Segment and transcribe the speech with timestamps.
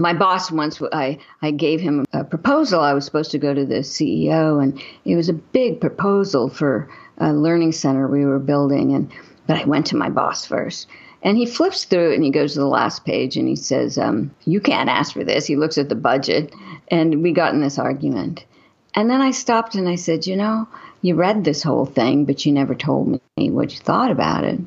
[0.00, 3.64] my boss once I, I gave him a proposal i was supposed to go to
[3.64, 6.88] the ceo and it was a big proposal for
[7.18, 9.12] a learning center we were building and
[9.46, 10.88] but i went to my boss first.
[11.22, 13.98] And he flips through it and he goes to the last page and he says
[13.98, 15.44] um, you can't ask for this.
[15.44, 16.54] He looks at the budget
[16.88, 18.44] and we got in this argument.
[18.94, 20.66] And then i stopped and i said you know
[21.02, 24.60] you read this whole thing but you never told me what you thought about it.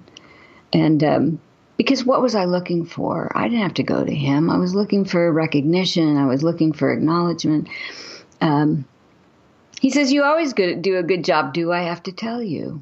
[0.71, 1.39] And um,
[1.78, 3.32] because what was I looking for?
[3.36, 4.50] I didn't have to go to him.
[4.50, 6.18] I was looking for recognition.
[6.18, 7.68] I was looking for acknowledgement.
[8.41, 8.86] Um,
[9.81, 11.54] he says, "You always do a good job.
[11.54, 12.81] Do I have to tell you?"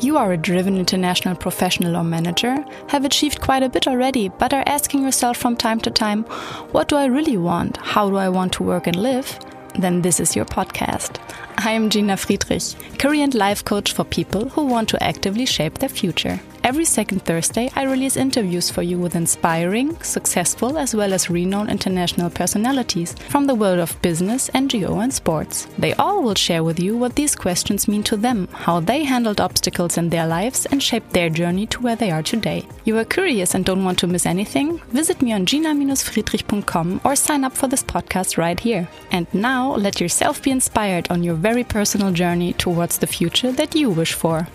[0.00, 4.54] You are a driven international professional or manager, have achieved quite a bit already, but
[4.54, 6.22] are asking yourself from time to time,
[6.72, 7.76] what do I really want?
[7.76, 9.38] How do I want to work and live?
[9.78, 11.18] Then this is your podcast.
[11.58, 15.78] I am Gina Friedrich, career and life coach for people who want to actively shape
[15.78, 16.40] their future.
[16.70, 21.68] Every second Thursday, I release interviews for you with inspiring, successful, as well as renowned
[21.68, 25.66] international personalities from the world of business, NGO, and sports.
[25.78, 29.40] They all will share with you what these questions mean to them, how they handled
[29.40, 32.64] obstacles in their lives, and shaped their journey to where they are today.
[32.84, 34.78] You are curious and don't want to miss anything?
[34.92, 38.88] Visit me on gina-friedrich.com or sign up for this podcast right here.
[39.10, 43.74] And now, let yourself be inspired on your very personal journey towards the future that
[43.74, 44.46] you wish for.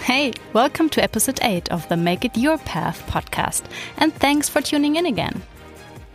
[0.00, 3.62] Hey, welcome to episode 8 of the Make It Your Path podcast,
[3.98, 5.42] and thanks for tuning in again.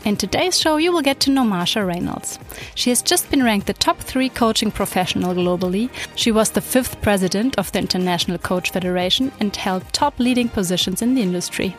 [0.05, 2.39] In today's show, you will get to know Marcia Reynolds.
[2.75, 5.89] She has just been ranked the top three coaching professional globally.
[6.15, 11.01] She was the fifth president of the International Coach Federation and held top leading positions
[11.01, 11.75] in the industry.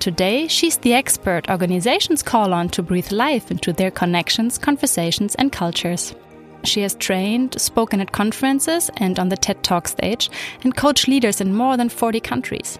[0.00, 5.52] Today, she's the expert organizations call on to breathe life into their connections, conversations, and
[5.52, 6.14] cultures.
[6.64, 10.30] She has trained, spoken at conferences and on the TED Talk stage,
[10.62, 12.78] and coached leaders in more than 40 countries.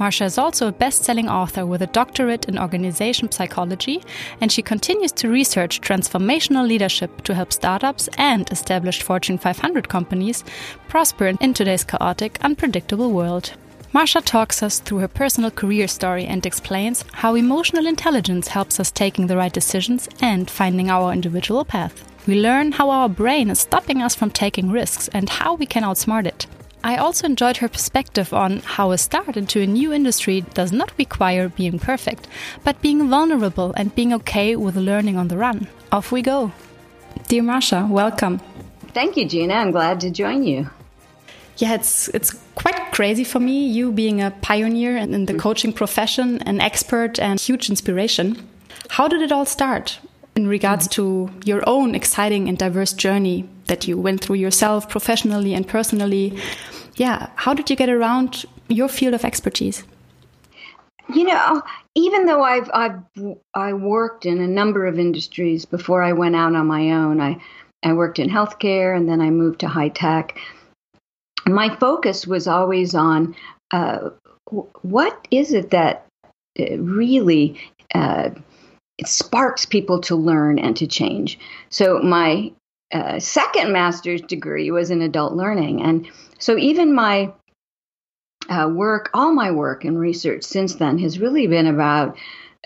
[0.00, 4.02] Marcia is also a best selling author with a doctorate in organization psychology,
[4.40, 10.42] and she continues to research transformational leadership to help startups and established Fortune 500 companies
[10.88, 13.52] prosper in today's chaotic, unpredictable world.
[13.92, 18.90] Marsha talks us through her personal career story and explains how emotional intelligence helps us
[18.90, 22.09] taking the right decisions and finding our individual path.
[22.26, 25.82] We learn how our brain is stopping us from taking risks and how we can
[25.82, 26.46] outsmart it.
[26.84, 30.92] I also enjoyed her perspective on how a start into a new industry does not
[30.98, 32.26] require being perfect,
[32.64, 35.68] but being vulnerable and being okay with learning on the run.
[35.92, 36.52] Off we go.
[37.28, 38.40] Dear Marcia, welcome.
[38.94, 39.54] Thank you, Gina.
[39.54, 40.70] I'm glad to join you.
[41.56, 46.40] Yeah, it's it's quite crazy for me, you being a pioneer in the coaching profession,
[46.42, 48.48] an expert and huge inspiration.
[48.88, 49.98] How did it all start?
[50.36, 55.54] In regards to your own exciting and diverse journey that you went through yourself professionally
[55.54, 56.38] and personally.
[56.96, 59.84] Yeah, how did you get around your field of expertise?
[61.12, 61.62] You know,
[61.94, 63.00] even though I've I've
[63.54, 67.40] I worked in a number of industries before I went out on my own, I
[67.82, 70.38] I worked in healthcare and then I moved to high tech.
[71.46, 73.34] My focus was always on
[73.72, 74.10] uh,
[74.82, 76.06] what is it that
[76.58, 77.60] uh, really
[77.94, 78.30] uh,
[79.00, 81.38] it sparks people to learn and to change.
[81.70, 82.52] So my
[82.92, 86.06] uh, second master's degree was in adult learning, and
[86.38, 87.32] so even my
[88.48, 92.16] uh, work, all my work and research since then has really been about,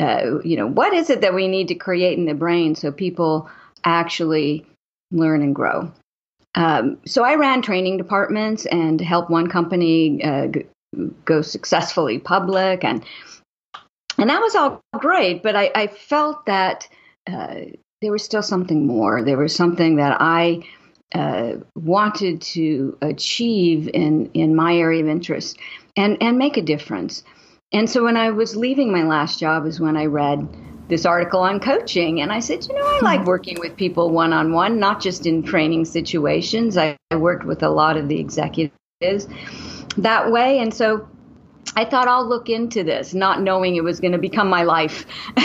[0.01, 2.91] uh, you know, what is it that we need to create in the brain so
[2.91, 3.49] people
[3.85, 4.67] actually
[5.13, 5.93] learn and grow.
[6.55, 10.49] Um, so I ran training departments and helped one company uh,
[11.25, 13.05] go successfully public and
[14.19, 16.89] and that was all great, but I, I felt that
[17.27, 17.57] uh,
[18.01, 19.23] there was still something more.
[19.23, 20.63] There was something that I
[21.15, 25.59] uh, wanted to achieve in in my area of interest
[25.97, 27.23] and and make a difference.
[27.73, 30.47] And so when I was leaving my last job is when I read
[30.89, 33.27] this article on coaching and I said, you know, I like hmm.
[33.27, 36.77] working with people one on one, not just in training situations.
[36.77, 39.29] I, I worked with a lot of the executives
[39.97, 41.09] that way, and so
[41.77, 45.07] I thought I'll look into this, not knowing it was going to become my life.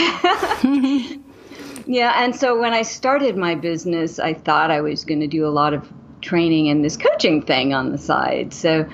[1.86, 5.46] yeah, and so when I started my business, I thought I was going to do
[5.46, 5.90] a lot of
[6.20, 8.52] training and this coaching thing on the side.
[8.52, 8.88] So,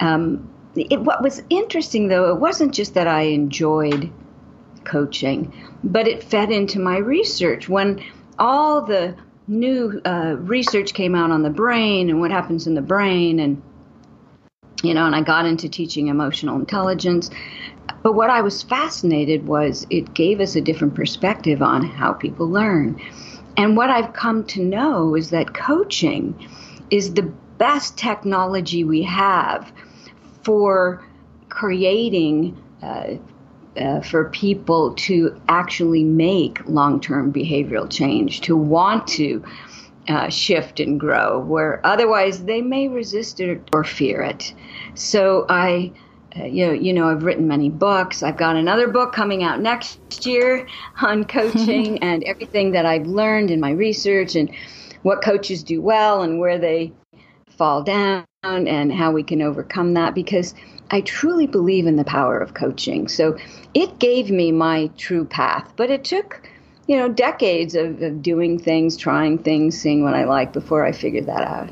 [0.00, 4.10] um, it, what was interesting though, it wasn't just that I enjoyed
[4.84, 5.52] coaching,
[5.84, 7.68] but it fed into my research.
[7.68, 8.02] When
[8.38, 9.16] all the
[9.48, 13.60] new uh, research came out on the brain and what happens in the brain and
[14.82, 17.30] you know, and I got into teaching emotional intelligence.
[18.02, 22.48] But what I was fascinated was it gave us a different perspective on how people
[22.48, 23.00] learn.
[23.56, 26.34] And what I've come to know is that coaching
[26.90, 29.70] is the best technology we have
[30.42, 31.04] for
[31.50, 33.16] creating uh,
[33.76, 39.44] uh, for people to actually make long term behavioral change, to want to
[40.10, 44.52] uh, shift and grow, where otherwise they may resist it or fear it.
[44.94, 45.92] So I.
[46.38, 48.22] Uh, you know, you know, I've written many books.
[48.22, 50.64] I've got another book coming out next year
[51.02, 54.48] on coaching and everything that I've learned in my research and
[55.02, 56.92] what coaches do well and where they
[57.48, 60.54] fall down and how we can overcome that because
[60.90, 63.06] I truly believe in the power of coaching.
[63.08, 63.36] So
[63.74, 66.48] it gave me my true path, but it took,
[66.90, 70.90] you know, decades of, of doing things, trying things, seeing what I like before I
[70.90, 71.70] figured that out.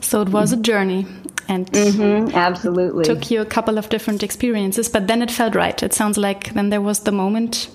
[0.00, 1.06] So it was a journey
[1.48, 5.54] and mm -hmm, absolutely took you a couple of different experiences, but then it felt
[5.54, 5.82] right.
[5.82, 7.70] It sounds like then there was the moment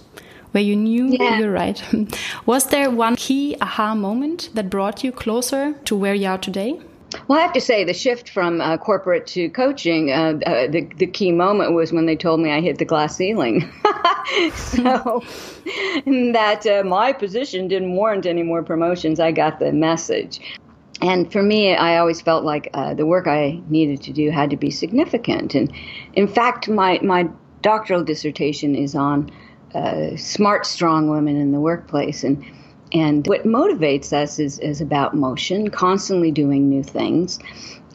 [0.51, 1.39] where you knew yeah.
[1.39, 1.83] you're right.
[2.45, 6.75] was there one key aha moment that brought you closer to where you are today?
[7.27, 10.89] Well, I have to say, the shift from uh, corporate to coaching, uh, uh, the,
[10.97, 13.61] the key moment was when they told me I hit the glass ceiling.
[14.55, 15.23] so
[16.05, 20.39] that uh, my position didn't warrant any more promotions, I got the message.
[21.01, 24.49] And for me, I always felt like uh, the work I needed to do had
[24.51, 25.53] to be significant.
[25.53, 25.71] And
[26.13, 27.27] in fact, my, my
[27.61, 29.29] doctoral dissertation is on
[29.73, 32.23] uh, smart, strong women in the workplace.
[32.23, 32.43] And
[32.95, 37.39] and what motivates us is, is about motion, constantly doing new things,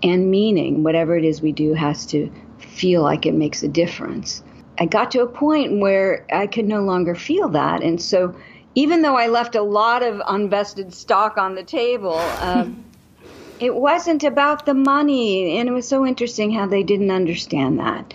[0.02, 0.82] and meaning.
[0.82, 4.42] Whatever it is we do has to feel like it makes a difference.
[4.78, 7.82] I got to a point where I could no longer feel that.
[7.82, 8.34] And so,
[8.74, 12.84] even though I left a lot of unvested stock on the table, um,
[13.58, 15.56] it wasn't about the money.
[15.58, 18.12] And it was so interesting how they didn't understand that.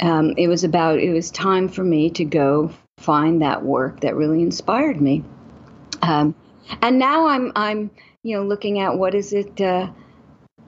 [0.00, 4.16] Um, it was about, it was time for me to go find that work that
[4.16, 5.22] really inspired me.
[6.02, 6.34] Um,
[6.80, 7.90] and now I'm I'm
[8.22, 9.90] you know looking at what is it uh,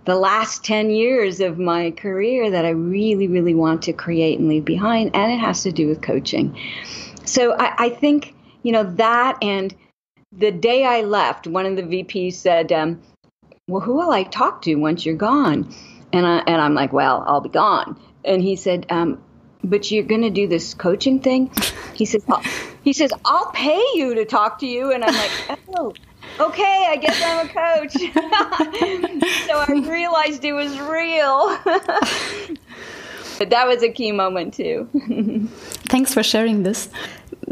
[0.05, 4.49] the last 10 years of my career that I really really want to create and
[4.49, 6.59] leave behind and it has to do with coaching.
[7.25, 9.75] So I, I think you know that and
[10.37, 13.01] the day I left, one of the VPs said, um,
[13.69, 15.73] "Well, who will I talk to once you're gone?"
[16.13, 19.23] And I and I'm like, "Well, I'll be gone." And he said, um,
[19.65, 21.51] "But you're going to do this coaching thing?"
[21.95, 22.25] He says,
[22.85, 24.93] he says, I'll pay you to talk to you.
[24.93, 25.95] And I'm like, oh,
[26.39, 27.93] okay, I guess I'm a coach.
[29.47, 31.59] so I realized it was real.
[33.39, 34.89] but that was a key moment too.
[35.89, 36.91] Thanks for sharing this.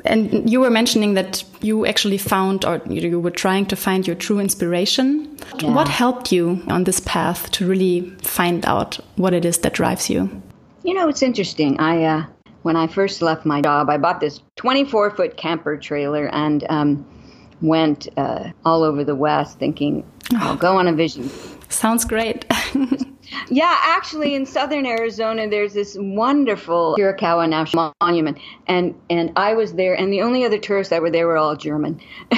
[0.04, 4.16] And you were mentioning that you actually found, or you were trying to find your
[4.16, 5.36] true inspiration.
[5.60, 5.74] Yeah.
[5.74, 10.10] What helped you on this path to really find out what it is that drives
[10.10, 10.42] you?
[10.84, 11.78] You know, it's interesting.
[11.78, 12.26] I uh,
[12.62, 17.06] when I first left my job, I bought this 24 foot camper trailer and um,
[17.60, 20.04] went uh, all over the West thinking,
[20.36, 21.30] I'll go on a vision.
[21.68, 22.44] Sounds great.
[23.48, 29.74] yeah, actually, in southern Arizona, there's this wonderful Chiricahua National Monument, and and I was
[29.74, 32.00] there, and the only other tourists that were there were all German.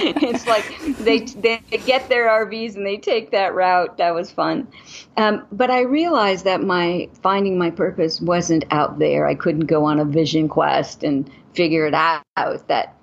[0.22, 0.64] it's like
[0.98, 3.98] they they get their RVs and they take that route.
[3.98, 4.68] That was fun,
[5.16, 9.26] um, but I realized that my finding my purpose wasn't out there.
[9.26, 12.22] I couldn't go on a vision quest and figure it out.
[12.68, 12.96] That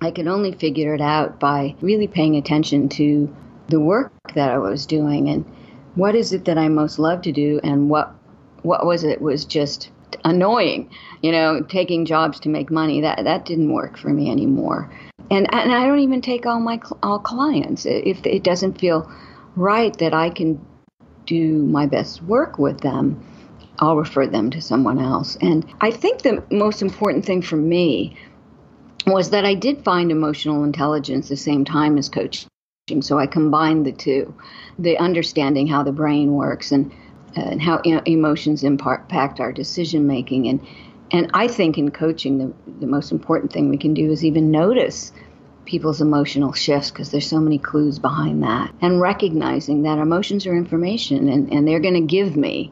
[0.00, 3.34] I could only figure it out by really paying attention to
[3.68, 5.44] the work that I was doing and
[5.94, 8.14] what is it that I most love to do and what
[8.62, 9.90] what was it was just
[10.24, 10.90] annoying,
[11.22, 13.00] you know, taking jobs to make money.
[13.00, 14.90] That that didn't work for me anymore.
[15.30, 19.10] And and I don't even take all my all clients if it doesn't feel
[19.56, 20.64] right that I can
[21.26, 23.24] do my best work with them.
[23.78, 25.36] I'll refer them to someone else.
[25.40, 28.16] And I think the most important thing for me
[29.06, 32.48] was that I did find emotional intelligence the same time as coaching.
[33.00, 34.34] So I combined the two,
[34.78, 36.92] the understanding how the brain works and
[37.36, 40.64] and how emotions impact our decision making and
[41.10, 44.50] and I think in coaching the the most important thing we can do is even
[44.50, 45.12] notice
[45.64, 50.56] people's emotional shifts because there's so many clues behind that and recognizing that emotions are
[50.56, 52.70] information and, and they're going to give me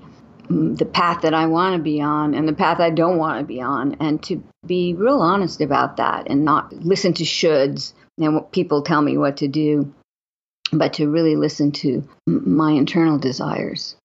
[0.48, 3.44] the path that I want to be on and the path I don't want to
[3.44, 3.96] be on.
[4.00, 9.00] And to be real honest about that and not listen to shoulds and people tell
[9.00, 9.92] me what to do
[10.72, 13.96] but to really listen to my internal desires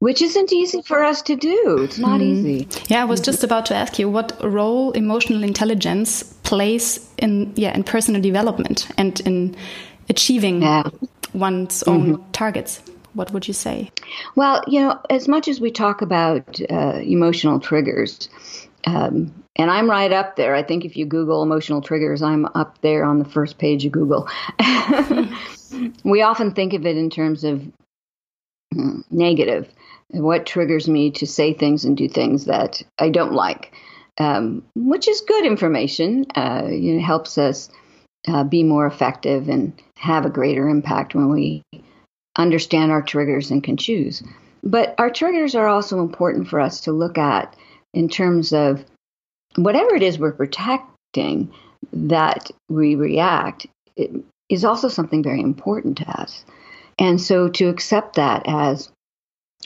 [0.00, 1.78] which isn't easy for us to do.
[1.82, 2.24] It's not mm.
[2.24, 2.68] easy.
[2.88, 7.74] Yeah, I was just about to ask you what role emotional intelligence plays in yeah
[7.74, 9.56] in personal development and in
[10.08, 10.82] achieving yeah.
[11.34, 12.32] one's own mm -hmm.
[12.32, 12.82] targets.
[13.14, 13.90] What would you say?
[14.34, 18.30] Well, you know, as much as we talk about uh, emotional triggers,
[18.86, 20.60] um, and I'm right up there.
[20.60, 23.92] I think if you Google emotional triggers, I'm up there on the first page of
[23.92, 24.22] Google.
[26.12, 27.60] we often think of it in terms of
[28.74, 29.02] mm,
[30.12, 33.74] what triggers me to say things and do things that I don't like,
[34.18, 36.26] um, which is good information.
[36.34, 37.70] Uh, know, helps us
[38.28, 41.62] uh, be more effective and have a greater impact when we
[42.36, 44.22] understand our triggers and can choose.
[44.62, 47.56] But our triggers are also important for us to look at
[47.94, 48.84] in terms of
[49.56, 51.52] whatever it is we're protecting
[51.92, 54.10] that we react it
[54.48, 56.44] is also something very important to us.
[56.98, 58.90] And so to accept that as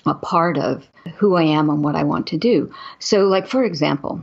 [0.06, 2.72] a part of who I am and what I want to do.
[2.98, 4.22] So, like, for example,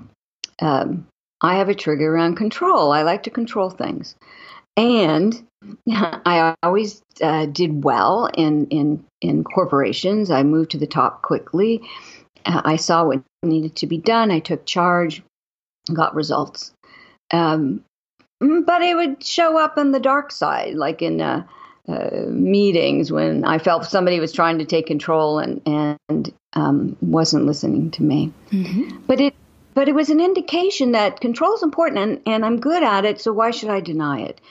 [0.59, 1.07] um,
[1.41, 2.91] I have a trigger around control.
[2.91, 4.15] I like to control things.
[4.77, 5.43] And
[5.89, 10.31] I always uh, did well in, in, in corporations.
[10.31, 11.81] I moved to the top quickly.
[12.45, 14.31] Uh, I saw what needed to be done.
[14.31, 15.23] I took charge,
[15.93, 16.71] got results.
[17.31, 17.83] Um,
[18.39, 21.45] but it would show up in the dark side, like in uh,
[21.87, 27.45] uh, meetings when I felt somebody was trying to take control and and um, wasn't
[27.45, 28.31] listening to me.
[28.51, 28.97] Mm-hmm.
[29.07, 29.35] But it
[29.73, 33.21] but it was an indication that control is important, and and I'm good at it.
[33.21, 34.41] So why should I deny it?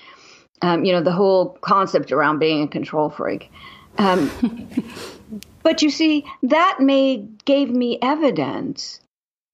[0.62, 3.50] Um, you know, the whole concept around being a control freak.
[3.96, 4.30] Um,
[5.62, 9.00] but you see, that made gave me evidence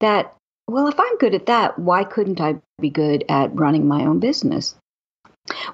[0.01, 0.35] that
[0.69, 4.19] well, if I'm good at that, why couldn't I be good at running my own
[4.19, 4.75] business?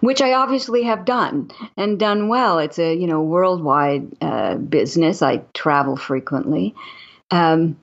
[0.01, 2.59] Which I obviously have done and done well.
[2.59, 5.23] It's a you know worldwide uh, business.
[5.23, 6.75] I travel frequently,
[7.31, 7.77] um,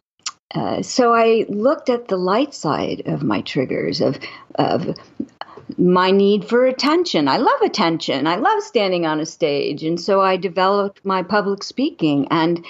[0.54, 4.20] uh, so I looked at the light side of my triggers of
[4.56, 4.96] of
[5.78, 7.28] my need for attention.
[7.28, 8.28] I love attention.
[8.28, 9.84] I love standing on a stage.
[9.84, 12.66] And so I developed my public speaking and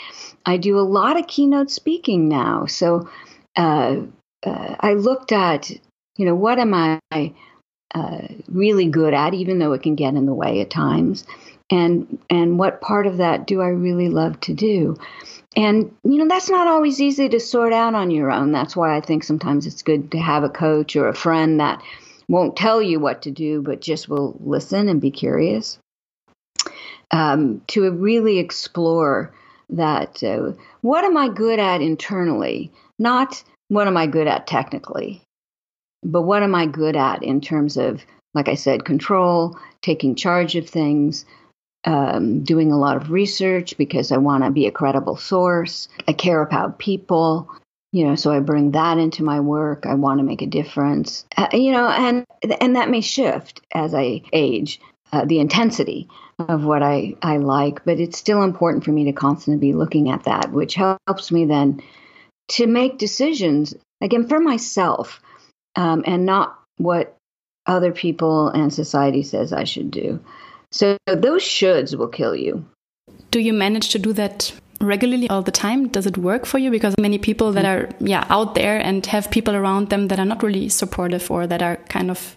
[0.46, 2.66] I do a lot of keynote speaking now.
[2.66, 3.10] So
[3.56, 4.02] uh,
[4.46, 5.70] uh, I looked at,
[6.18, 7.00] you know, what am I
[7.94, 11.26] uh, really good at, even though it can get in the way at times,
[11.70, 14.98] and and what part of that do I really love to do?
[15.56, 18.52] And you know, that's not always easy to sort out on your own.
[18.52, 21.82] That's why I think sometimes it's good to have a coach or a friend that
[22.28, 25.80] won't tell you what to do, but just will listen and be curious.
[27.12, 29.34] Um, to really explore
[29.72, 35.24] that uh, what am I good at internally, not what am I good at technically?
[36.04, 40.56] But what am I good at in terms of, like I said, control, taking charge
[40.56, 41.26] of things,
[41.86, 45.88] um, doing a lot of research because I want to be a credible source.
[46.08, 47.50] I care about people,
[47.92, 49.86] you know, so I bring that into my work.
[49.86, 52.26] I want to make a difference, uh, you know, and
[52.62, 54.80] and that may shift as I age.
[55.12, 59.12] Uh, the intensity of what I, I like, but it's still important for me to
[59.12, 61.82] constantly be looking at that, which helps me then
[62.50, 65.20] to make decisions again for myself
[65.76, 67.16] um, and not what
[67.66, 70.20] other people and society says I should do.
[70.72, 72.66] So those shoulds will kill you.
[73.32, 75.88] Do you manage to do that regularly all the time?
[75.88, 76.72] Does it work for you?
[76.72, 80.26] Because many people that are yeah out there and have people around them that are
[80.26, 82.36] not really supportive or that are kind of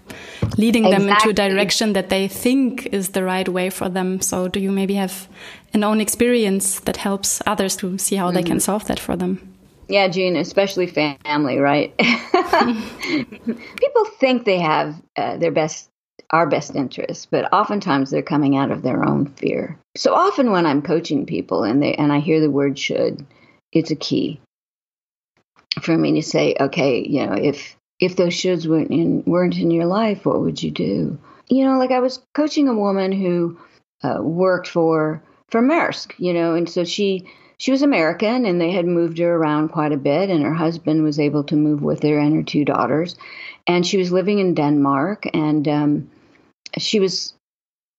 [0.58, 1.06] leading exactly.
[1.06, 4.20] them into a direction that they think is the right way for them.
[4.20, 5.28] So do you maybe have
[5.72, 8.34] an own experience that helps others to see how mm -hmm.
[8.34, 8.72] they can mm-hmm.
[8.72, 9.51] solve that for them?
[9.88, 11.96] Yeah, Jean, especially family, right?
[11.98, 15.88] People think they have uh, their best,
[16.30, 19.78] our best interests, but oftentimes they're coming out of their own fear.
[19.96, 23.26] So often when I'm coaching people and they and I hear the word should,
[23.72, 24.40] it's a key
[25.80, 29.70] for me to say, okay, you know, if if those shoulds weren't in weren't in
[29.70, 31.18] your life, what would you do?
[31.48, 33.58] You know, like I was coaching a woman who
[34.02, 37.26] uh, worked for for Maersk, you know, and so she
[37.62, 41.04] she was American and they had moved her around quite a bit, and her husband
[41.04, 43.14] was able to move with her and her two daughters.
[43.68, 46.10] And she was living in Denmark, and um,
[46.76, 47.34] she was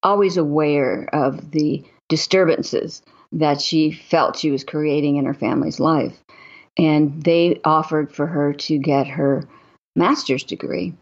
[0.04, 6.22] always aware of the disturbances that she felt she was creating in her family's life.
[6.78, 9.48] And they offered for her to get her
[9.96, 10.94] master's degree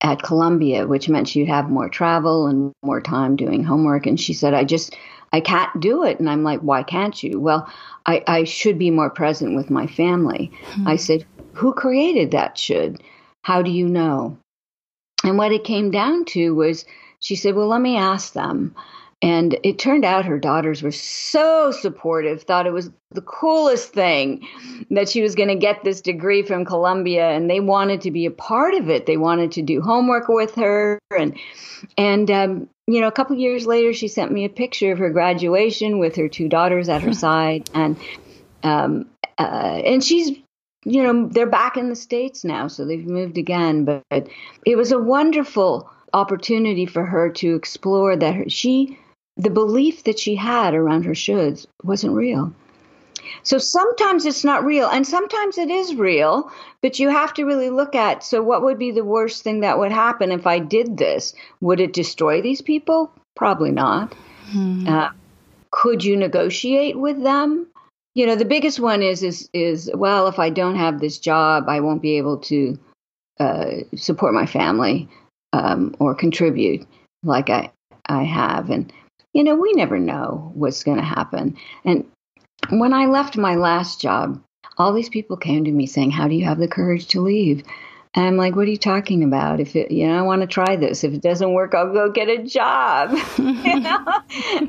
[0.00, 4.06] at Columbia, which meant she'd have more travel and more time doing homework.
[4.06, 4.96] And she said, I just,
[5.36, 6.18] I can't do it.
[6.18, 7.38] And I'm like, why can't you?
[7.38, 7.70] Well,
[8.06, 10.50] I, I should be more present with my family.
[10.68, 10.88] Hmm.
[10.88, 13.02] I said, who created that should?
[13.42, 14.38] How do you know?
[15.24, 16.86] And what it came down to was
[17.20, 18.74] she said, well, let me ask them.
[19.20, 24.46] And it turned out her daughters were so supportive, thought it was the coolest thing
[24.90, 28.24] that she was going to get this degree from Columbia and they wanted to be
[28.24, 29.04] a part of it.
[29.04, 31.38] They wanted to do homework with her and
[31.98, 35.10] and um, you know, a couple years later she sent me a picture of her
[35.10, 37.68] graduation with her two daughters at her side.
[37.74, 37.96] And
[38.62, 39.42] um, uh,
[39.84, 40.38] and she's
[40.86, 44.28] you know, they're back in the states now, so they've moved again, but
[44.64, 48.96] it was a wonderful opportunity for her to explore that her, she
[49.36, 52.54] the belief that she had around her shoulds wasn't real.
[53.42, 56.50] So sometimes it's not real, and sometimes it is real,
[56.82, 59.78] but you have to really look at so, what would be the worst thing that
[59.78, 61.34] would happen if I did this?
[61.60, 63.12] Would it destroy these people?
[63.34, 64.14] Probably not.
[64.50, 64.86] Hmm.
[64.88, 65.10] Uh,
[65.70, 67.66] could you negotiate with them?
[68.14, 71.68] You know, the biggest one is is is well, if I don't have this job,
[71.68, 72.78] I won't be able to
[73.38, 75.08] uh, support my family
[75.52, 76.86] um, or contribute
[77.22, 77.70] like I
[78.06, 78.92] I have, and
[79.34, 81.58] you know, we never know what's going to happen.
[81.84, 82.06] And
[82.70, 84.42] when I left my last job,
[84.78, 87.62] all these people came to me saying, "How do you have the courage to leave?"
[88.14, 89.60] And I'm like, "What are you talking about?
[89.60, 91.04] If it, you know, I want to try this.
[91.04, 93.10] If it doesn't work, I'll go get a job.
[93.38, 94.04] you know,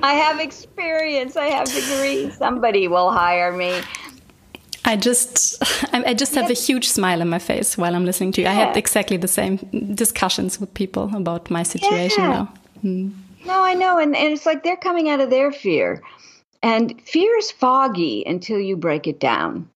[0.04, 1.36] I have experience.
[1.36, 2.38] I have degrees.
[2.38, 3.82] Somebody will hire me."
[4.86, 5.62] I just,
[5.94, 8.48] I just have a huge smile on my face while I'm listening to you.
[8.48, 8.52] Yeah.
[8.52, 9.58] I had exactly the same
[9.94, 12.30] discussions with people about my situation yeah.
[12.30, 12.54] now.
[12.86, 13.12] Mm.
[13.46, 16.02] No, I know, and, and it's like they're coming out of their fear.
[16.62, 19.70] And fear is foggy until you break it down.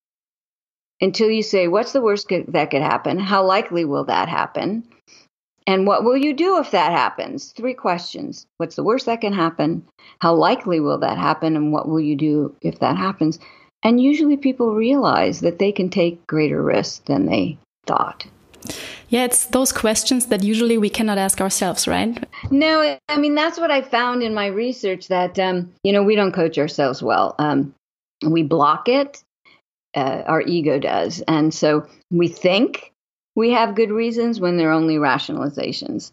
[0.99, 3.19] Until you say, what's the worst that could happen?
[3.19, 4.83] How likely will that happen?
[5.67, 7.51] And what will you do if that happens?
[7.51, 8.45] Three questions.
[8.57, 9.87] What's the worst that can happen?
[10.19, 11.55] How likely will that happen?
[11.55, 13.39] And what will you do if that happens?
[13.83, 18.25] And usually people realize that they can take greater risks than they thought.
[19.09, 22.23] Yeah, it's those questions that usually we cannot ask ourselves, right?
[22.49, 26.15] No, I mean, that's what I found in my research that, um, you know, we
[26.15, 27.35] don't coach ourselves well.
[27.37, 27.73] Um,
[28.25, 29.23] we block it,
[29.95, 31.21] uh, our ego does.
[31.27, 32.93] And so we think
[33.35, 36.11] we have good reasons when they're only rationalizations.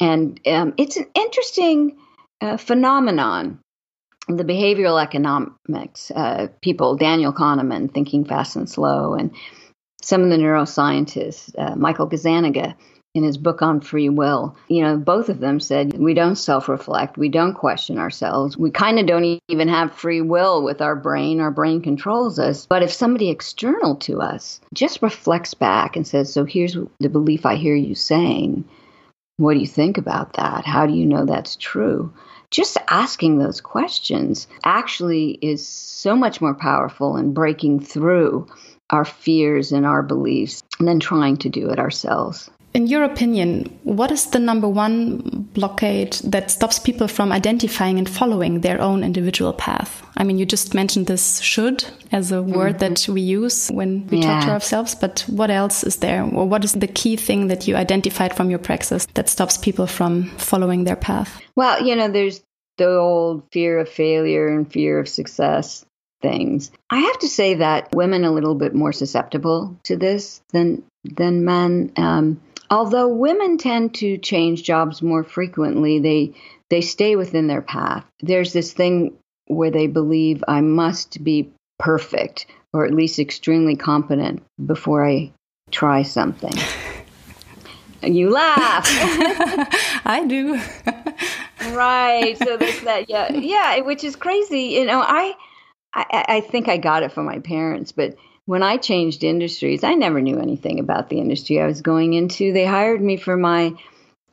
[0.00, 1.96] And um, it's an interesting
[2.40, 3.60] uh, phenomenon.
[4.28, 9.34] The behavioral economics uh, people, Daniel Kahneman, Thinking Fast and Slow, and
[10.00, 12.74] some of the neuroscientists, uh, Michael Gazzaniga,
[13.14, 16.68] in his book on free will, you know, both of them said we don't self
[16.68, 20.94] reflect, we don't question ourselves, we kind of don't even have free will with our
[20.94, 22.66] brain, our brain controls us.
[22.66, 27.44] But if somebody external to us just reflects back and says, So here's the belief
[27.44, 28.64] I hear you saying,
[29.38, 30.64] what do you think about that?
[30.64, 32.12] How do you know that's true?
[32.50, 38.48] Just asking those questions actually is so much more powerful in breaking through
[38.90, 42.50] our fears and our beliefs and then trying to do it ourselves.
[42.74, 48.08] In your opinion, what is the number one blockade that stops people from identifying and
[48.08, 50.06] following their own individual path?
[50.16, 52.94] I mean, you just mentioned this should as a word mm -hmm.
[52.94, 54.26] that we use when we yeah.
[54.26, 56.22] talk to ourselves, but what else is there?
[56.22, 59.86] Or what is the key thing that you identified from your praxis that stops people
[59.86, 61.30] from following their path?
[61.56, 62.42] Well, you know, there's
[62.76, 65.84] the old fear of failure and fear of success
[66.20, 66.70] things.
[66.90, 70.82] I have to say that women are a little bit more susceptible to this than
[71.04, 71.92] than men.
[71.96, 76.34] Um, although women tend to change jobs more frequently, they
[76.70, 78.04] they stay within their path.
[78.20, 84.42] There's this thing where they believe I must be perfect or at least extremely competent
[84.64, 85.32] before I
[85.70, 86.52] try something.
[88.02, 88.84] And you laugh.
[90.04, 90.54] I do.
[91.74, 92.36] right.
[92.38, 93.08] So there's that.
[93.08, 93.32] Yeah.
[93.32, 93.80] Yeah.
[93.80, 94.62] Which is crazy.
[94.62, 95.34] You know, I
[96.10, 99.94] I, I think I got it from my parents, but when I changed industries, I
[99.94, 102.52] never knew anything about the industry I was going into.
[102.52, 103.74] They hired me for my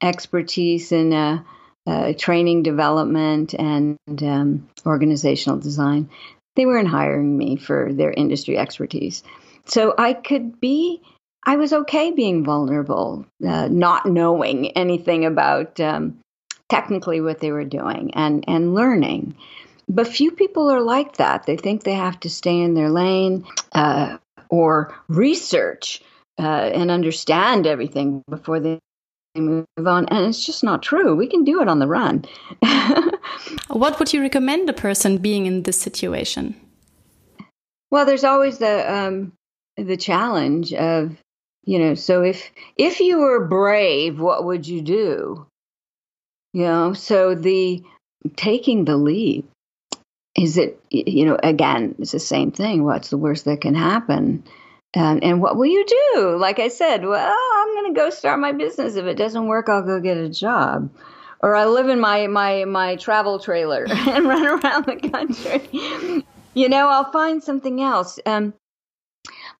[0.01, 1.43] expertise in uh,
[1.85, 6.09] uh, training development and um, organizational design.
[6.55, 9.23] They weren't hiring me for their industry expertise.
[9.65, 11.01] So I could be,
[11.45, 16.19] I was okay being vulnerable, uh, not knowing anything about um,
[16.69, 19.35] technically what they were doing and, and learning.
[19.87, 21.45] But few people are like that.
[21.45, 24.17] They think they have to stay in their lane uh,
[24.49, 26.01] or research
[26.39, 28.79] uh, and understand everything before they
[29.35, 30.07] move on.
[30.07, 31.15] And it's just not true.
[31.15, 32.25] We can do it on the run.
[33.67, 36.55] what would you recommend a person being in this situation?
[37.91, 39.33] Well, there's always the um,
[39.77, 41.15] the challenge of
[41.63, 41.95] you know.
[41.95, 45.45] So if if you were brave, what would you do?
[46.53, 46.93] You know.
[46.93, 47.83] So the
[48.35, 49.49] taking the leap
[50.35, 54.43] is it you know again it's the same thing what's the worst that can happen?
[54.97, 56.37] And, and what will you do?
[56.37, 58.95] Like i said well i'm going to go start my business.
[58.95, 60.91] If it doesn't work i'll go get a job.
[61.39, 66.23] Or i live in my my my travel trailer and run around the country.
[66.53, 68.19] You know i'll find something else.
[68.25, 68.53] Um,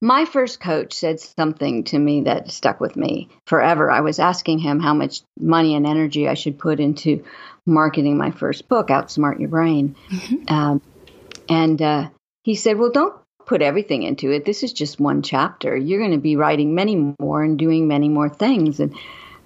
[0.01, 3.89] my first coach said something to me that stuck with me forever.
[3.89, 7.23] I was asking him how much money and energy I should put into
[7.65, 9.95] marketing my first book, Outsmart Your Brain.
[10.09, 10.53] Mm-hmm.
[10.53, 10.81] Um,
[11.49, 12.09] and uh,
[12.43, 14.45] he said, Well, don't put everything into it.
[14.45, 15.75] This is just one chapter.
[15.75, 18.79] You're going to be writing many more and doing many more things.
[18.79, 18.95] And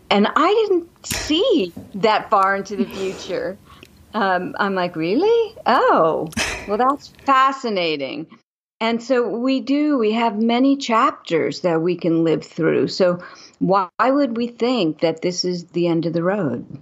[0.10, 3.58] and I didn't see that far into the future.
[4.14, 5.56] Um, I'm like, really?
[5.68, 6.30] Oh,
[6.68, 8.26] well, that's fascinating.
[8.82, 12.88] And so we do, we have many chapters that we can live through.
[12.88, 13.22] So
[13.60, 16.82] why would we think that this is the end of the road?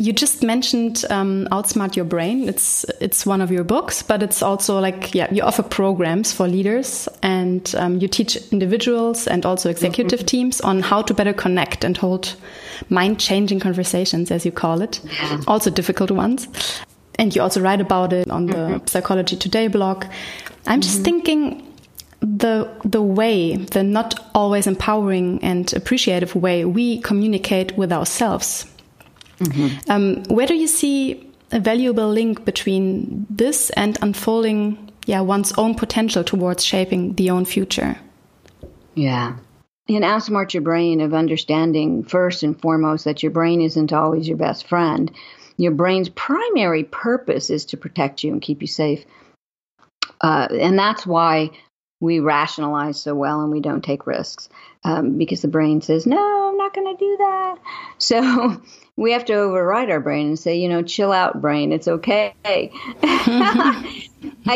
[0.00, 2.48] You just mentioned um, outsmart your brain.
[2.48, 6.48] It's it's one of your books, but it's also like yeah, you offer programs for
[6.48, 10.30] leaders and um, you teach individuals and also executive mm -hmm.
[10.30, 12.34] teams on how to better connect and hold
[12.88, 15.02] mind changing conversations, as you call it,
[15.46, 16.48] also difficult ones.
[17.18, 18.88] And you also write about it on the mm -hmm.
[18.88, 20.04] Psychology Today blog.
[20.66, 21.04] I'm just mm -hmm.
[21.04, 21.62] thinking
[22.38, 28.69] the the way, the not always empowering and appreciative way we communicate with ourselves.
[29.40, 29.96] Mm -hmm.
[29.96, 35.74] um, where do you see a valuable link between this and unfolding, yeah, one's own
[35.74, 37.96] potential towards shaping the own future?
[38.94, 39.32] Yeah,
[39.88, 44.36] in outsmart your brain of understanding first and foremost that your brain isn't always your
[44.36, 45.10] best friend.
[45.56, 49.04] Your brain's primary purpose is to protect you and keep you safe.
[50.20, 51.50] Uh, and that's why
[52.00, 54.48] we rationalize so well and we don't take risks
[54.84, 57.58] um, because the brain says, no, I'm not going to do that.
[57.98, 58.62] So
[59.00, 61.72] we have to override our brain and say, you know, chill out, brain.
[61.72, 62.34] It's okay.
[62.44, 62.70] I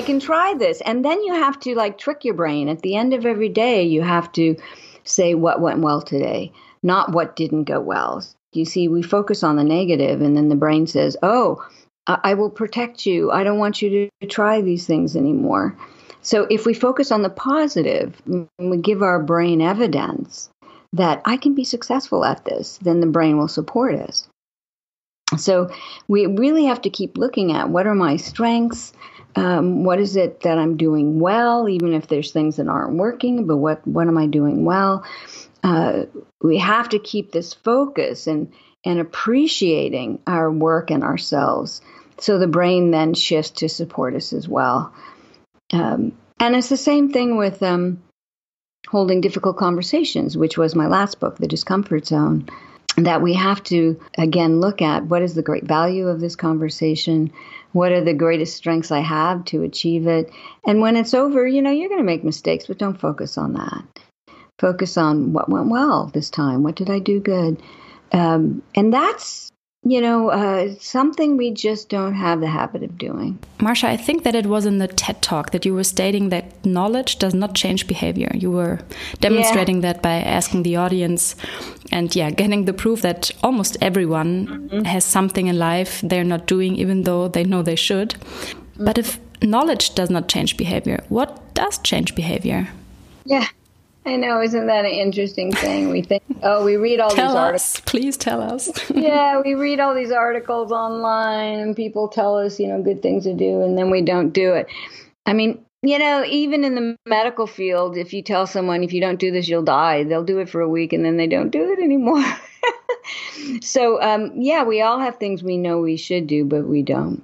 [0.05, 0.83] can try this.
[0.83, 2.69] And then you have to like trick your brain.
[2.69, 4.57] At the end of every day, you have to
[5.03, 6.53] say what went well today,
[6.83, 8.23] not what didn't go well.
[8.53, 11.67] You see, we focus on the negative, and then the brain says, Oh,
[12.07, 13.31] I will protect you.
[13.31, 15.75] I don't want you to try these things anymore.
[16.21, 18.21] So if we focus on the positive,
[18.59, 20.51] we give our brain evidence
[20.93, 24.29] that I can be successful at this, then the brain will support us.
[25.37, 25.71] So
[26.07, 28.93] we really have to keep looking at what are my strengths,
[29.37, 33.47] um, what is it that I'm doing well, even if there's things that aren't working,
[33.47, 35.05] but what, what am I doing well?
[35.63, 36.05] Uh,
[36.43, 38.53] we have to keep this focus and,
[38.85, 41.81] and appreciating our work and ourselves.
[42.19, 44.93] So the brain then shifts to support us as well.
[45.73, 48.03] Um, and it's the same thing with um,
[48.89, 52.49] holding difficult conversations, which was my last book, The Discomfort Zone
[52.97, 57.33] that we have to again look at what is the great value of this conversation
[57.73, 60.31] what are the greatest strengths i have to achieve it.
[60.67, 63.55] And when it's over you know you're going to make mistakes but don't focus on
[63.55, 63.85] that.
[64.59, 66.63] Focus on what went well this time.
[66.63, 67.61] What did i do good?
[68.13, 69.51] Um, and that's
[69.87, 73.39] you know, uh, something we just don't have the habit of doing.
[73.61, 76.65] Marcia, I think that it was in the TED talk that you were stating that
[76.65, 78.31] knowledge does not change behavior.
[78.35, 78.81] You were
[79.21, 79.93] demonstrating yeah.
[79.93, 81.37] that by asking the audience
[81.93, 84.87] and, yeah, getting the proof that almost everyone mm -hmm.
[84.87, 88.15] has something in life they're not doing, even though they know they should.
[88.15, 88.85] Mm -hmm.
[88.87, 92.69] But if knowledge does not change behavior, what does change behavior?
[93.25, 93.47] Yeah.
[94.07, 95.89] I know, isn't that an interesting thing?
[95.89, 97.63] We think, oh, we read all tell these articles.
[97.63, 98.71] Us, please tell us.
[98.95, 103.25] yeah, we read all these articles online, and people tell us, you know, good things
[103.25, 104.67] to do, and then we don't do it.
[105.25, 109.01] I mean, you know, even in the medical field, if you tell someone if you
[109.01, 111.51] don't do this, you'll die, they'll do it for a week, and then they don't
[111.51, 112.25] do it anymore.
[113.63, 117.23] so, um, yeah, we all have things we know we should do, but we don't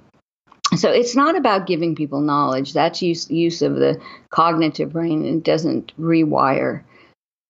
[0.75, 2.73] so it's not about giving people knowledge.
[2.73, 5.25] That's use use of the cognitive brain.
[5.25, 6.83] It doesn't rewire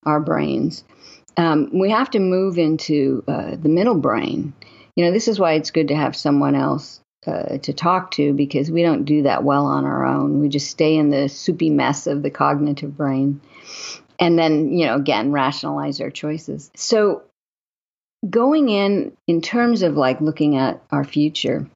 [0.06, 0.84] our brains.
[1.38, 4.54] Um, we have to move into uh, the middle brain.
[4.96, 8.34] You know, this is why it's good to have someone else uh, to talk to
[8.34, 10.40] because we don't do that well on our own.
[10.40, 13.40] We just stay in the soupy mess of the cognitive brain,
[14.20, 16.72] and then you know, again, rationalize our choices.
[16.76, 17.24] So
[18.28, 21.68] going in in terms of like looking at our future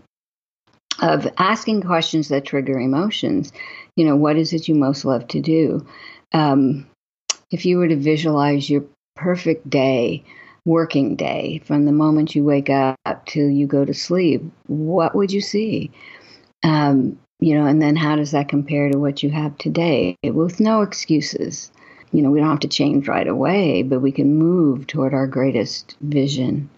[1.01, 3.51] of asking questions that trigger emotions.
[3.95, 5.85] You know, what is it you most love to do?
[6.33, 6.87] Um,
[7.51, 8.83] if you were to visualize your
[9.15, 10.23] perfect day,
[10.65, 15.31] working day, from the moment you wake up till you go to sleep, what would
[15.31, 15.91] you see?
[16.63, 20.59] Um, you know, and then how does that compare to what you have today with
[20.59, 21.71] no excuses?
[22.11, 25.27] You know, we don't have to change right away, but we can move toward our
[25.27, 26.69] greatest vision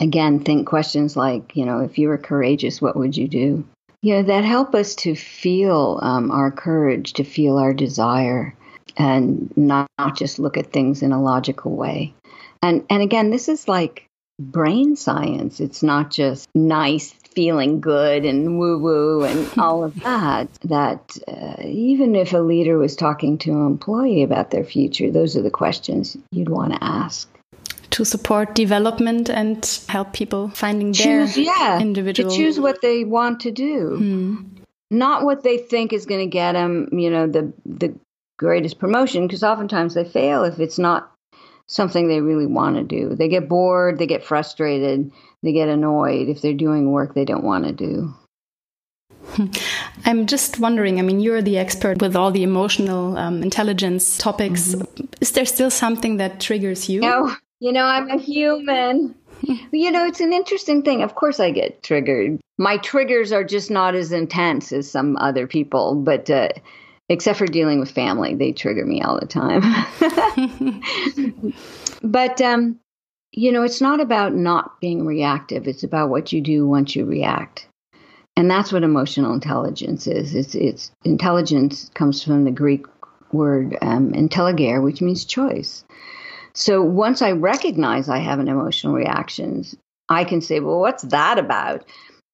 [0.00, 3.64] again, think questions like, you know, if you were courageous, what would you do?
[4.02, 8.54] You know, that help us to feel um, our courage, to feel our desire,
[8.96, 12.14] and not, not just look at things in a logical way.
[12.62, 14.06] And and again, this is like
[14.38, 15.60] brain science.
[15.60, 20.52] It's not just nice feeling good and woo woo and all of that.
[20.64, 25.36] That uh, even if a leader was talking to an employee about their future, those
[25.36, 27.28] are the questions you'd want to ask
[27.94, 33.38] to support development and help people finding their yeah, individual to choose what they want
[33.38, 34.36] to do, hmm.
[34.90, 37.94] not what they think is going to get them, you know, the the
[38.36, 39.28] greatest promotion.
[39.28, 41.12] Because oftentimes they fail if it's not
[41.68, 43.14] something they really want to do.
[43.14, 45.12] They get bored, they get frustrated,
[45.44, 48.12] they get annoyed if they're doing work they don't want to do.
[50.04, 50.98] I'm just wondering.
[50.98, 54.74] I mean, you're the expert with all the emotional um, intelligence topics.
[54.74, 55.20] Mm -hmm.
[55.20, 57.00] Is there still something that triggers you?
[57.00, 57.30] No,
[57.64, 59.14] you know, I'm a human.
[59.72, 61.02] you know, it's an interesting thing.
[61.02, 62.38] Of course, I get triggered.
[62.58, 66.50] My triggers are just not as intense as some other people, but uh,
[67.08, 69.62] except for dealing with family, they trigger me all the time.
[72.02, 72.78] but um,
[73.32, 75.66] you know, it's not about not being reactive.
[75.66, 77.66] It's about what you do once you react.
[78.36, 80.34] And that's what emotional intelligence is.
[80.34, 82.84] It's, it's intelligence comes from the Greek
[83.32, 85.83] word um, intelligere, which means choice.
[86.54, 89.64] So once I recognize I have an emotional reaction,
[90.08, 91.84] I can say, well, what's that about?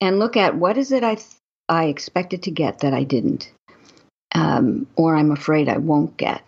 [0.00, 1.26] And look at what is it I th-
[1.68, 3.52] I expected to get that I didn't,
[4.35, 6.42] um, or I'm afraid I won't get.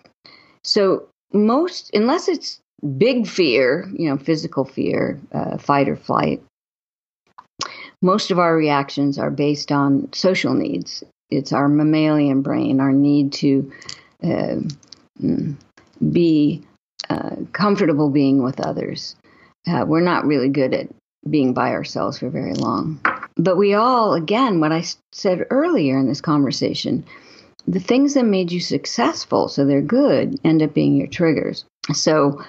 [0.65, 2.59] So most, unless it's
[2.99, 6.43] big fear, you know, physical fear, uh, fight or flight,
[8.03, 11.05] most of our reactions are based on social needs.
[11.31, 13.73] It's our mammalian brain, our need to
[14.25, 14.57] uh,
[15.23, 15.57] mm,
[16.11, 16.65] be
[17.11, 19.17] uh, comfortable being with others.
[19.67, 20.89] Uh, we're not really good at
[21.31, 23.01] being by ourselves for very long.
[23.37, 27.05] But we all, again, what I said earlier in this conversation,
[27.67, 31.65] the things that made you successful, so they're good, end up being your triggers.
[31.93, 32.43] So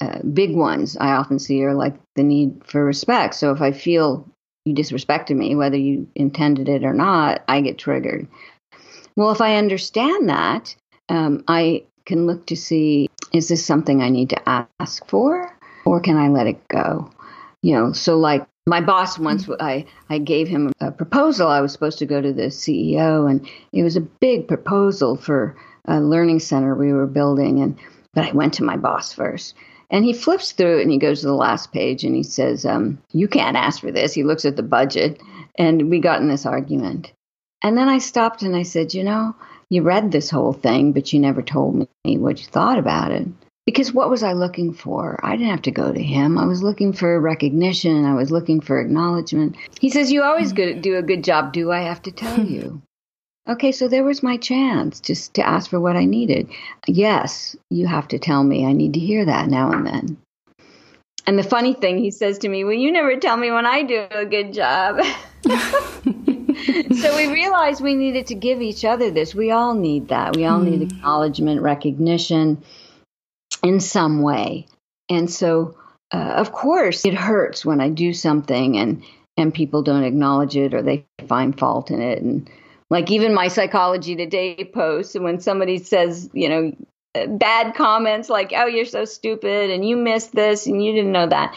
[0.00, 3.34] uh, big ones I often see are like the need for respect.
[3.34, 4.28] So if I feel
[4.64, 8.28] you disrespected me, whether you intended it or not, I get triggered.
[9.16, 10.76] Well, if I understand that,
[11.08, 13.07] um, I can look to see
[13.38, 17.10] is this something I need to ask for or can I let it go?
[17.62, 19.62] You know, so like my boss once mm-hmm.
[19.64, 21.48] I, I gave him a proposal.
[21.48, 25.56] I was supposed to go to the CEO and it was a big proposal for
[25.86, 27.78] a learning center we were building and
[28.12, 29.54] but I went to my boss first
[29.90, 32.66] and he flips through it and he goes to the last page and he says,
[32.66, 34.12] um, You can't ask for this.
[34.12, 35.20] He looks at the budget.
[35.56, 37.12] And we got in this argument.
[37.62, 39.34] And then I stopped and I said, You know,
[39.70, 43.26] you read this whole thing, but you never told me what you thought about it.
[43.66, 45.20] Because what was I looking for?
[45.22, 46.38] I didn't have to go to him.
[46.38, 48.06] I was looking for recognition.
[48.06, 49.56] I was looking for acknowledgement.
[49.78, 51.52] He says, You always do a good job.
[51.52, 52.82] Do I have to tell you?
[53.48, 56.50] Okay, so there was my chance just to ask for what I needed.
[56.86, 58.66] Yes, you have to tell me.
[58.66, 60.18] I need to hear that now and then.
[61.26, 63.84] And the funny thing, he says to me, Well, you never tell me when I
[63.84, 65.00] do a good job.
[67.00, 69.34] so we realized we needed to give each other this.
[69.34, 70.36] We all need that.
[70.36, 70.70] We all mm.
[70.70, 70.96] need hmm.
[70.96, 72.62] acknowledgement, recognition
[73.62, 74.66] in some way.
[75.08, 75.76] And so,
[76.12, 79.02] uh, of course, it hurts when I do something and,
[79.36, 82.22] and people don't acknowledge it or they find fault in it.
[82.22, 82.50] And
[82.90, 86.72] like even my psychology today posts and when somebody says you know
[87.28, 91.26] bad comments like oh you're so stupid and you missed this and you didn't know
[91.26, 91.54] that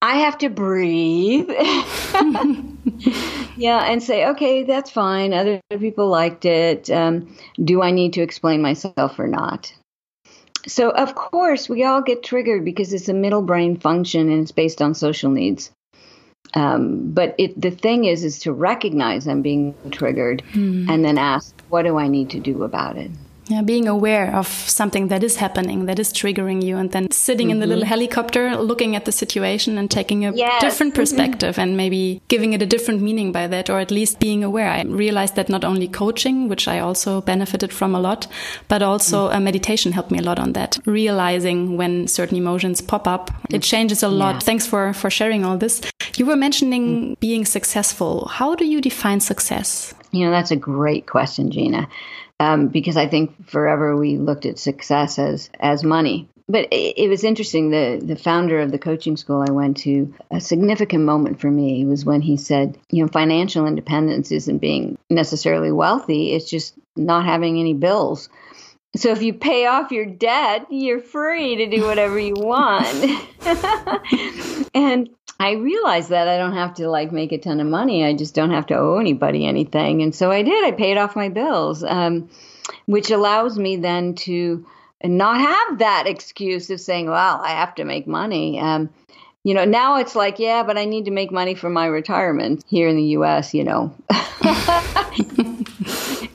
[0.00, 1.50] i have to breathe
[3.56, 8.22] yeah and say okay that's fine other people liked it um, do i need to
[8.22, 9.72] explain myself or not
[10.66, 14.52] so of course we all get triggered because it's a middle brain function and it's
[14.52, 15.70] based on social needs
[16.54, 20.88] um, but it, the thing is, is to recognize I'm being triggered mm.
[20.88, 23.10] and then ask, what do I need to do about it?
[23.52, 27.48] Yeah, being aware of something that is happening, that is triggering you, and then sitting
[27.48, 27.54] mm -hmm.
[27.54, 27.94] in the little mm-hmm.
[27.94, 30.62] helicopter, looking at the situation and taking a yes.
[30.64, 31.00] different mm-hmm.
[31.00, 34.70] perspective and maybe giving it a different meaning by that, or at least being aware.
[34.78, 38.28] I realized that not only coaching, which I also benefited from a lot,
[38.68, 39.42] but also mm -hmm.
[39.42, 40.78] meditation helped me a lot on that.
[40.86, 44.34] Realizing when certain emotions pop up, it changes a lot.
[44.34, 44.48] Yeah.
[44.48, 45.80] Thanks for, for sharing all this.
[46.16, 48.26] You were mentioning being successful.
[48.26, 49.94] How do you define success?
[50.10, 51.88] You know, that's a great question, Gina
[52.42, 56.28] um, because I think forever we looked at success as as money.
[56.48, 57.70] But it, it, was interesting.
[57.70, 61.84] The the founder of the coaching school I went to, a significant moment for me
[61.84, 67.24] was when he said, you know, financial independence isn't being necessarily wealthy; it's just not
[67.24, 68.28] having any bills.
[68.96, 72.86] So if you pay off your debt, you're free to do whatever you want.
[74.74, 75.08] and
[75.42, 78.04] I realized that I don't have to like make a ton of money.
[78.04, 80.00] I just don't have to owe anybody anything.
[80.00, 80.64] And so I did.
[80.64, 82.30] I paid off my bills, um,
[82.86, 84.64] which allows me then to
[85.02, 88.60] not have that excuse of saying, well, I have to make money.
[88.60, 88.88] Um,
[89.42, 92.62] you know, now it's like, yeah, but I need to make money for my retirement
[92.68, 93.92] here in the US, you know.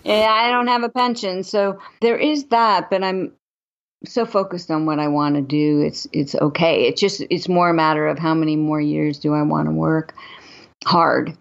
[0.06, 1.44] I don't have a pension.
[1.44, 3.32] So there is that, but I'm
[4.14, 5.82] so focused on what I want to do.
[5.82, 6.88] It's it's okay.
[6.88, 9.72] It's just it's more a matter of how many more years do I want to
[9.72, 10.14] work
[10.86, 11.38] hard,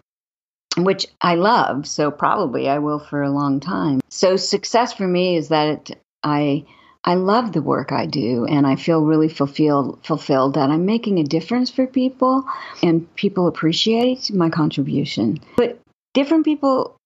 [0.77, 1.87] which I love.
[1.87, 4.01] So probably I will for a long time.
[4.09, 6.65] So success for me is that it, I
[7.03, 11.19] I love the work I do and I feel really fulfilled fulfilled that I'm making
[11.19, 12.43] a difference for people
[12.83, 15.39] and people appreciate my contribution.
[15.55, 15.79] But
[16.13, 16.96] different people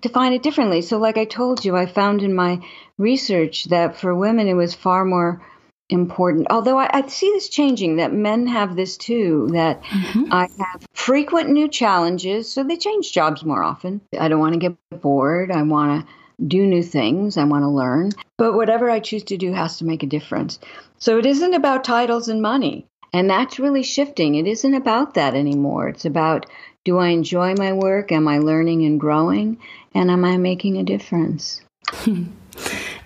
[0.00, 0.82] define it differently.
[0.82, 2.60] So, like I told you, I found in my
[2.98, 5.44] research that for women it was far more
[5.88, 6.46] important.
[6.50, 10.32] Although I, I see this changing, that men have this too, that mm-hmm.
[10.32, 14.00] I have frequent new challenges, so they change jobs more often.
[14.18, 15.50] I don't want to get bored.
[15.50, 16.12] I want to
[16.46, 17.36] do new things.
[17.36, 18.12] I want to learn.
[18.38, 20.58] But whatever I choose to do has to make a difference.
[20.98, 22.86] So it isn't about titles and money.
[23.12, 24.36] And that's really shifting.
[24.36, 25.88] It isn't about that anymore.
[25.88, 26.46] It's about
[26.84, 28.10] do I enjoy my work?
[28.10, 29.58] Am I learning and growing?
[29.94, 31.60] And am I making a difference?
[32.06, 32.34] and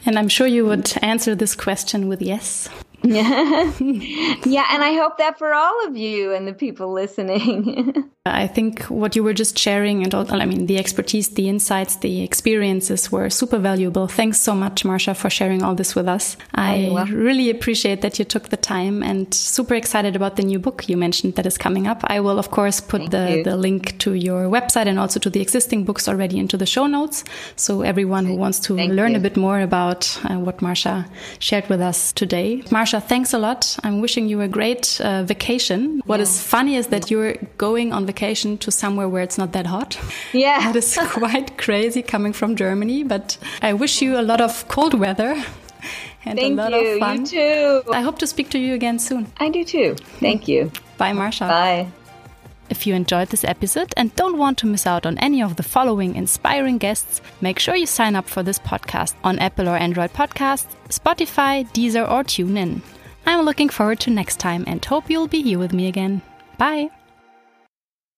[0.07, 2.69] I'm sure you would answer this question with yes.
[3.05, 8.11] yeah, and I hope that for all of you and the people listening.
[8.27, 11.97] I think what you were just sharing and all, I mean, the expertise, the insights,
[11.97, 14.07] the experiences were super valuable.
[14.07, 16.39] Thanks so much, Marcia, for sharing all this with us.
[16.55, 20.89] I really appreciate that you took the time and super excited about the new book
[20.89, 22.01] you mentioned that is coming up.
[22.05, 25.43] I will, of course, put the, the link to your website and also to the
[25.43, 27.25] existing books already into the show notes.
[27.57, 29.19] So everyone who wants to Thank learn you.
[29.19, 31.07] a bit more about uh, what Marcia
[31.41, 32.63] shared with us today.
[32.71, 33.77] Marcia, thanks a lot.
[33.85, 36.03] I'm wishing you a great uh, vacation.
[36.07, 36.23] What yeah.
[36.23, 39.67] is funny is that you're going on vacation vacation to somewhere where it's not that
[39.67, 39.99] hot.
[40.33, 40.73] Yeah.
[40.73, 44.95] That is quite crazy coming from Germany, but I wish you a lot of cold
[44.95, 45.35] weather.
[46.27, 46.95] And Thank a lot you.
[46.95, 47.21] Of fun.
[47.21, 47.83] You too.
[47.93, 49.27] I hope to speak to you again soon.
[49.37, 49.95] I do too.
[50.21, 50.71] Thank you.
[50.97, 51.47] Bye, Marcia.
[51.47, 52.04] Bye.
[52.71, 55.63] If you enjoyed this episode and don't want to miss out on any of the
[55.63, 60.13] following inspiring guests, make sure you sign up for this podcast on Apple or Android
[60.13, 62.81] Podcasts, Spotify, Deezer, or TuneIn.
[63.27, 66.23] I'm looking forward to next time and hope you'll be here with me again.
[66.59, 66.91] Bye.